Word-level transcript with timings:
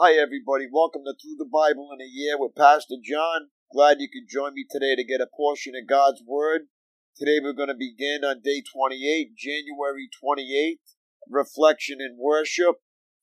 Hi, 0.00 0.12
everybody. 0.12 0.68
Welcome 0.70 1.02
to 1.06 1.14
Through 1.20 1.42
the 1.42 1.50
Bible 1.52 1.90
in 1.92 2.00
a 2.00 2.08
Year 2.08 2.38
with 2.38 2.54
Pastor 2.54 2.94
John. 3.02 3.50
Glad 3.74 3.96
you 3.98 4.06
could 4.06 4.30
join 4.30 4.54
me 4.54 4.64
today 4.70 4.94
to 4.94 5.02
get 5.02 5.20
a 5.20 5.26
portion 5.26 5.72
of 5.74 5.88
God's 5.88 6.22
Word. 6.24 6.70
Today 7.16 7.40
we're 7.42 7.52
going 7.52 7.66
to 7.66 7.74
begin 7.74 8.22
on 8.22 8.38
day 8.38 8.62
28, 8.62 9.34
January 9.36 10.08
28th. 10.22 10.94
Reflection 11.28 11.96
and 11.98 12.16
worship. 12.16 12.76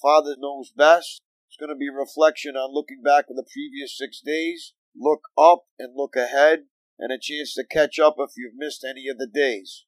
Father 0.00 0.36
knows 0.38 0.70
best. 0.70 1.22
It's 1.48 1.58
going 1.58 1.74
to 1.74 1.76
be 1.76 1.90
reflection 1.90 2.54
on 2.54 2.72
looking 2.72 3.02
back 3.02 3.24
at 3.28 3.34
the 3.34 3.50
previous 3.52 3.98
six 3.98 4.20
days, 4.24 4.72
look 4.94 5.22
up 5.36 5.64
and 5.76 5.96
look 5.96 6.14
ahead, 6.14 6.66
and 7.00 7.10
a 7.10 7.18
chance 7.20 7.52
to 7.54 7.66
catch 7.66 7.98
up 7.98 8.14
if 8.20 8.30
you've 8.36 8.54
missed 8.54 8.86
any 8.88 9.08
of 9.08 9.18
the 9.18 9.26
days. 9.26 9.86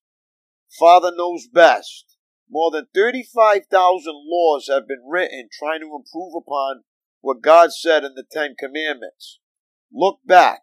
Father 0.77 1.13
knows 1.17 1.47
best. 1.47 2.12
More 2.51 2.71
than 2.71 2.87
35,000 2.95 4.13
laws 4.27 4.69
have 4.69 4.87
been 4.87 5.05
written 5.09 5.49
trying 5.51 5.81
to 5.81 5.97
improve 5.97 6.35
upon 6.37 6.83
what 7.21 7.41
God 7.41 7.73
said 7.73 8.05
in 8.05 8.15
the 8.15 8.25
Ten 8.31 8.55
Commandments. 8.59 9.39
Look 9.93 10.21
back. 10.25 10.63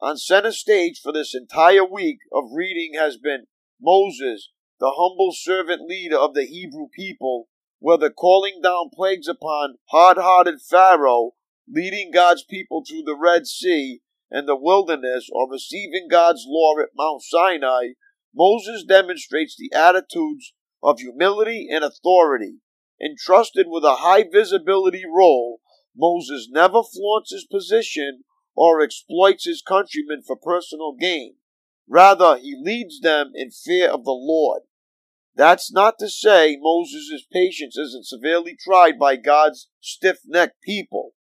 On 0.00 0.16
center 0.16 0.52
stage 0.52 1.00
for 1.00 1.12
this 1.12 1.34
entire 1.34 1.84
week 1.84 2.18
of 2.32 2.52
reading 2.52 2.92
has 2.94 3.16
been 3.16 3.46
Moses, 3.80 4.50
the 4.80 4.92
humble 4.96 5.32
servant 5.32 5.82
leader 5.82 6.16
of 6.16 6.34
the 6.34 6.46
Hebrew 6.46 6.86
people, 6.94 7.48
whether 7.80 8.10
calling 8.10 8.60
down 8.62 8.90
plagues 8.92 9.28
upon 9.28 9.78
hard-hearted 9.90 10.60
Pharaoh, 10.60 11.32
leading 11.68 12.10
God's 12.12 12.44
people 12.44 12.84
through 12.84 13.02
the 13.02 13.18
Red 13.20 13.46
Sea 13.46 14.00
and 14.30 14.48
the 14.48 14.56
wilderness, 14.56 15.28
or 15.32 15.50
receiving 15.50 16.08
God's 16.10 16.44
law 16.46 16.74
at 16.80 16.90
Mount 16.96 17.22
Sinai, 17.22 17.94
Moses 18.34 18.84
demonstrates 18.84 19.56
the 19.56 19.76
attitudes 19.76 20.54
of 20.82 21.00
humility 21.00 21.68
and 21.70 21.84
authority. 21.84 22.60
Entrusted 23.00 23.66
with 23.68 23.84
a 23.84 23.96
high 23.96 24.24
visibility 24.24 25.04
role, 25.06 25.60
Moses 25.96 26.48
never 26.50 26.82
flaunts 26.82 27.32
his 27.32 27.46
position 27.46 28.24
or 28.54 28.82
exploits 28.82 29.44
his 29.44 29.62
countrymen 29.62 30.22
for 30.26 30.36
personal 30.36 30.92
gain. 30.92 31.36
Rather, 31.88 32.36
he 32.36 32.56
leads 32.60 33.00
them 33.00 33.32
in 33.34 33.50
fear 33.50 33.88
of 33.88 34.04
the 34.04 34.10
Lord. 34.10 34.62
That's 35.34 35.72
not 35.72 35.98
to 36.00 36.08
say 36.08 36.58
Moses' 36.60 37.24
patience 37.32 37.78
isn't 37.78 38.06
severely 38.06 38.56
tried 38.58 38.98
by 38.98 39.16
God's 39.16 39.68
stiff 39.80 40.18
necked 40.26 40.60
people. 40.62 41.14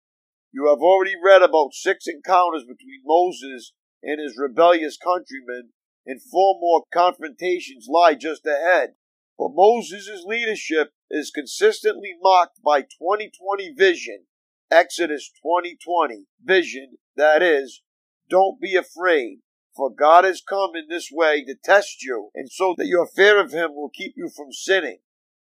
You 0.52 0.68
have 0.70 0.80
already 0.80 1.14
read 1.22 1.42
about 1.42 1.74
six 1.74 2.06
encounters 2.06 2.62
between 2.62 3.02
Moses 3.04 3.72
and 4.02 4.18
his 4.18 4.38
rebellious 4.38 4.96
countrymen, 4.96 5.72
and 6.06 6.22
four 6.22 6.56
more 6.58 6.84
confrontations 6.92 7.88
lie 7.90 8.14
just 8.14 8.46
ahead. 8.46 8.94
But 9.38 9.50
Moses' 9.52 10.24
leadership 10.24 10.92
is 11.10 11.30
consistently 11.30 12.14
marked 12.20 12.62
by 12.62 12.80
2020 12.80 13.72
vision, 13.76 14.24
Exodus 14.70 15.30
2020 15.42 16.24
vision, 16.42 16.96
that 17.16 17.42
is, 17.42 17.82
don't 18.28 18.60
be 18.60 18.74
afraid, 18.74 19.40
for 19.76 19.90
God 19.90 20.24
has 20.24 20.42
come 20.46 20.70
in 20.74 20.86
this 20.88 21.10
way 21.12 21.44
to 21.44 21.54
test 21.62 22.02
you, 22.02 22.30
and 22.34 22.50
so 22.50 22.74
that 22.78 22.86
your 22.86 23.06
fear 23.06 23.40
of 23.40 23.52
Him 23.52 23.74
will 23.74 23.90
keep 23.90 24.14
you 24.16 24.30
from 24.34 24.52
sinning. 24.52 24.98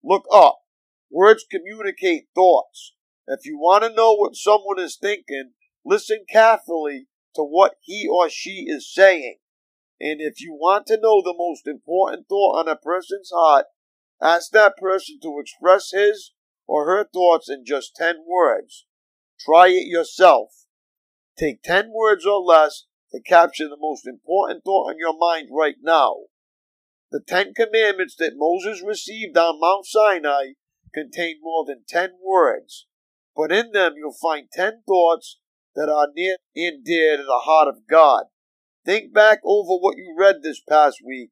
Look 0.04 0.26
up. 0.34 0.60
Words 1.10 1.46
communicate 1.50 2.28
thoughts. 2.36 2.94
If 3.28 3.46
you 3.46 3.58
want 3.58 3.84
to 3.84 3.94
know 3.94 4.14
what 4.14 4.36
someone 4.36 4.80
is 4.80 4.98
thinking, 5.02 5.52
listen 5.86 6.26
carefully 6.30 7.08
to 7.36 7.42
what 7.42 7.76
he 7.82 8.08
or 8.08 8.30
she 8.30 8.66
is 8.68 8.94
saying. 8.94 9.38
And 10.00 10.22
if 10.22 10.42
you 10.42 10.54
want 10.54 10.86
to 10.88 11.00
know 11.00 11.22
the 11.22 11.36
most 11.38 11.66
important 11.66 12.28
thought 12.28 12.60
on 12.60 12.68
a 12.68 12.76
person's 12.76 13.32
heart, 13.34 13.66
Ask 14.22 14.52
that 14.52 14.78
person 14.78 15.20
to 15.22 15.40
express 15.40 15.92
his 15.92 16.34
or 16.66 16.86
her 16.86 17.06
thoughts 17.06 17.50
in 17.50 17.64
just 17.66 17.96
10 17.96 18.24
words. 18.28 18.86
Try 19.40 19.68
it 19.68 19.88
yourself. 19.88 20.50
Take 21.38 21.62
10 21.62 21.92
words 21.94 22.26
or 22.26 22.40
less 22.40 22.86
to 23.12 23.22
capture 23.22 23.70
the 23.70 23.78
most 23.80 24.08
important 24.08 24.64
thought 24.64 24.90
on 24.90 24.98
your 24.98 25.18
mind 25.18 25.50
right 25.52 25.76
now. 25.82 26.16
The 27.12 27.22
Ten 27.26 27.54
Commandments 27.54 28.16
that 28.20 28.34
Moses 28.36 28.84
received 28.86 29.38
on 29.38 29.62
Mount 29.62 29.86
Sinai 29.86 30.54
contain 30.94 31.38
more 31.42 31.64
than 31.66 31.84
10 31.88 32.18
words, 32.22 32.88
but 33.36 33.52
in 33.52 33.72
them 33.72 33.94
you'll 33.96 34.18
find 34.20 34.48
10 34.52 34.82
thoughts 34.86 35.40
that 35.76 35.90
are 35.90 36.10
near 36.14 36.38
and 36.56 36.84
dear 36.84 37.18
to 37.18 37.24
the 37.24 37.42
heart 37.46 37.68
of 37.68 37.88
God. 37.90 38.26
Think 38.84 39.14
back 39.14 39.40
over 39.46 39.78
what 39.80 39.96
you 39.96 40.16
read 40.18 40.38
this 40.42 40.60
past 40.68 40.98
week, 41.06 41.30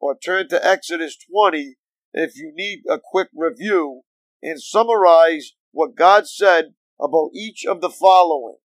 or 0.00 0.16
turn 0.18 0.48
to 0.48 0.66
Exodus 0.66 1.16
20 1.30 1.76
if 2.12 2.36
you 2.36 2.52
need 2.54 2.82
a 2.88 2.98
quick 3.02 3.28
review 3.34 4.02
and 4.42 4.60
summarize 4.60 5.52
what 5.72 5.94
God 5.94 6.28
said 6.28 6.74
about 7.00 7.30
each 7.34 7.64
of 7.64 7.80
the 7.80 7.90
following. 7.90 8.56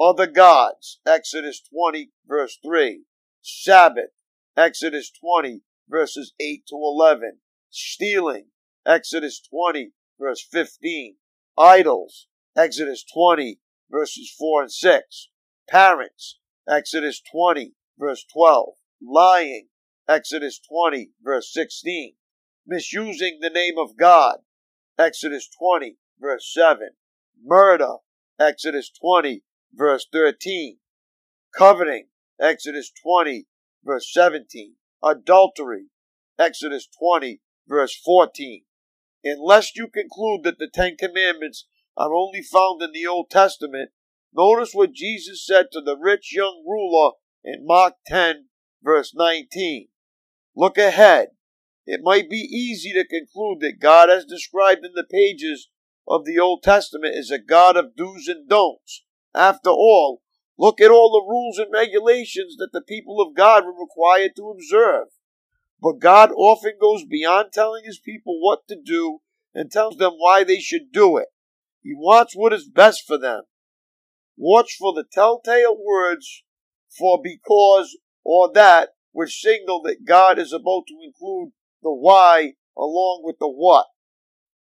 Other 0.00 0.26
gods, 0.26 1.00
Exodus 1.06 1.62
20, 1.72 2.10
verse 2.26 2.58
3, 2.64 3.02
Sabbath, 3.42 4.10
Exodus 4.56 5.10
20, 5.10 5.62
verses 5.88 6.32
8 6.40 6.64
to 6.68 6.74
11, 6.74 7.38
stealing, 7.70 8.46
Exodus 8.86 9.40
20, 9.40 9.90
verse 10.20 10.44
15, 10.50 11.16
idols, 11.58 12.26
Exodus 12.56 13.04
20, 13.12 13.58
verses 13.90 14.32
4 14.38 14.62
and 14.62 14.72
6, 14.72 15.28
parents, 15.68 16.38
Exodus 16.68 17.20
20, 17.20 17.74
verse 17.98 18.24
12, 18.32 18.74
lying, 19.02 19.68
Exodus 20.08 20.60
20, 20.68 21.10
verse 21.22 21.52
16, 21.52 22.14
misusing 22.68 23.38
the 23.40 23.50
name 23.50 23.78
of 23.78 23.96
God, 23.96 24.40
Exodus 24.98 25.48
20, 25.58 25.96
verse 26.20 26.52
7, 26.52 26.90
murder, 27.42 27.94
Exodus 28.38 28.90
20, 29.00 29.42
verse 29.72 30.06
13, 30.12 30.76
coveting, 31.56 32.08
Exodus 32.38 32.92
20, 33.02 33.46
verse 33.82 34.12
17, 34.12 34.74
adultery, 35.02 35.86
Exodus 36.38 36.86
20, 37.00 37.40
verse 37.66 37.98
14. 38.04 38.62
Unless 39.24 39.74
you 39.74 39.88
conclude 39.88 40.42
that 40.44 40.58
the 40.58 40.68
Ten 40.72 40.96
Commandments 40.96 41.66
are 41.96 42.14
only 42.14 42.42
found 42.42 42.82
in 42.82 42.92
the 42.92 43.06
Old 43.06 43.30
Testament, 43.30 43.90
notice 44.32 44.72
what 44.74 44.92
Jesus 44.92 45.44
said 45.44 45.66
to 45.72 45.80
the 45.80 45.96
rich 45.98 46.34
young 46.34 46.62
ruler 46.68 47.12
in 47.42 47.66
Mark 47.66 47.94
10, 48.06 48.48
verse 48.82 49.14
19. 49.14 49.88
Look 50.54 50.76
ahead 50.76 51.28
it 51.90 52.02
might 52.02 52.28
be 52.28 52.36
easy 52.36 52.92
to 52.92 53.06
conclude 53.06 53.60
that 53.60 53.80
God, 53.80 54.10
as 54.10 54.26
described 54.26 54.84
in 54.84 54.92
the 54.94 55.06
pages 55.10 55.70
of 56.06 56.26
the 56.26 56.38
Old 56.38 56.62
Testament, 56.62 57.14
is 57.14 57.30
a 57.30 57.38
God 57.38 57.78
of 57.78 57.96
do's 57.96 58.28
and 58.28 58.46
don'ts. 58.46 59.04
After 59.34 59.70
all, 59.70 60.20
look 60.58 60.82
at 60.82 60.90
all 60.90 61.10
the 61.10 61.26
rules 61.26 61.56
and 61.56 61.72
regulations 61.72 62.56
that 62.58 62.72
the 62.74 62.82
people 62.82 63.22
of 63.22 63.34
God 63.34 63.64
were 63.64 63.72
required 63.72 64.32
to 64.36 64.50
observe. 64.50 65.06
But 65.80 65.98
God 65.98 66.30
often 66.36 66.72
goes 66.78 67.06
beyond 67.06 67.52
telling 67.54 67.84
his 67.86 67.98
people 67.98 68.38
what 68.38 68.68
to 68.68 68.76
do 68.76 69.20
and 69.54 69.70
tells 69.70 69.96
them 69.96 70.12
why 70.18 70.44
they 70.44 70.58
should 70.58 70.92
do 70.92 71.16
it. 71.16 71.28
He 71.82 71.94
wants 71.94 72.36
what 72.36 72.52
is 72.52 72.68
best 72.68 73.04
for 73.06 73.16
them. 73.16 73.44
Watch 74.36 74.76
for 74.78 74.92
the 74.92 75.04
telltale 75.10 75.78
words 75.82 76.44
for 76.98 77.18
because 77.22 77.96
or 78.22 78.52
that 78.52 78.90
which 79.12 79.40
signal 79.40 79.80
that 79.84 80.04
God 80.04 80.38
is 80.38 80.52
about 80.52 80.82
to 80.88 80.98
include 81.02 81.52
the 81.82 81.92
why 81.92 82.54
along 82.76 83.22
with 83.24 83.38
the 83.38 83.48
what. 83.48 83.86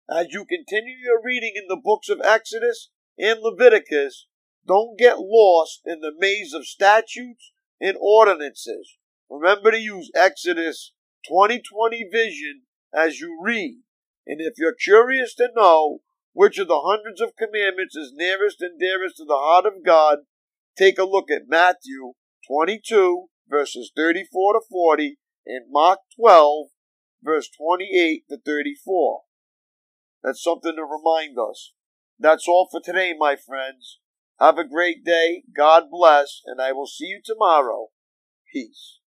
As 0.09 0.27
you 0.29 0.45
continue 0.45 0.95
your 1.03 1.21
reading 1.23 1.53
in 1.55 1.67
the 1.67 1.81
books 1.81 2.09
of 2.09 2.21
Exodus 2.23 2.89
and 3.17 3.39
Leviticus, 3.41 4.27
don't 4.67 4.97
get 4.97 5.19
lost 5.19 5.81
in 5.85 5.99
the 5.99 6.13
maze 6.17 6.53
of 6.53 6.65
statutes 6.65 7.51
and 7.79 7.97
ordinances. 7.99 8.97
Remember 9.29 9.71
to 9.71 9.79
use 9.79 10.11
Exodus 10.15 10.93
2020 11.27 12.07
vision 12.11 12.61
as 12.93 13.19
you 13.19 13.39
read. 13.41 13.81
And 14.27 14.41
if 14.41 14.53
you're 14.57 14.75
curious 14.75 15.35
to 15.35 15.49
know 15.55 15.99
which 16.33 16.57
of 16.57 16.67
the 16.67 16.81
hundreds 16.81 17.21
of 17.21 17.35
commandments 17.37 17.95
is 17.95 18.13
nearest 18.15 18.61
and 18.61 18.79
dearest 18.79 19.17
to 19.17 19.25
the 19.25 19.37
heart 19.37 19.65
of 19.65 19.85
God, 19.85 20.19
take 20.77 20.97
a 20.97 21.03
look 21.03 21.31
at 21.31 21.47
Matthew 21.47 22.13
22, 22.47 23.27
verses 23.47 23.91
34 23.95 24.53
to 24.53 24.59
40, 24.69 25.17
and 25.45 25.65
Mark 25.69 25.99
12, 26.19 26.67
verse 27.25 27.49
28 27.49 28.23
to 28.29 28.37
34. 28.37 29.21
That's 30.23 30.43
something 30.43 30.75
to 30.75 30.83
remind 30.83 31.37
us. 31.37 31.73
That's 32.19 32.47
all 32.47 32.67
for 32.71 32.79
today, 32.79 33.13
my 33.17 33.35
friends. 33.35 33.99
Have 34.39 34.57
a 34.57 34.67
great 34.67 35.03
day. 35.03 35.43
God 35.55 35.85
bless, 35.91 36.41
and 36.45 36.61
I 36.61 36.71
will 36.71 36.87
see 36.87 37.05
you 37.05 37.21
tomorrow. 37.23 37.87
Peace. 38.53 38.99